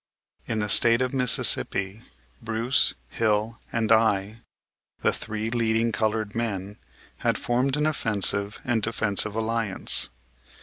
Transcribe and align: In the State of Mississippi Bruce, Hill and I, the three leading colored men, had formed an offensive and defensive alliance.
In 0.47 0.57
the 0.57 0.67
State 0.67 0.99
of 1.03 1.13
Mississippi 1.13 2.01
Bruce, 2.41 2.95
Hill 3.09 3.59
and 3.71 3.91
I, 3.91 4.37
the 5.03 5.13
three 5.13 5.51
leading 5.51 5.91
colored 5.91 6.33
men, 6.33 6.79
had 7.17 7.37
formed 7.37 7.77
an 7.77 7.85
offensive 7.85 8.59
and 8.65 8.81
defensive 8.81 9.35
alliance. 9.35 10.09